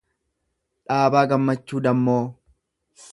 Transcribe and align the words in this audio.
Dhaabaa 0.93 1.23
Gammachuu 1.33 1.83
Dammoo 1.89 2.19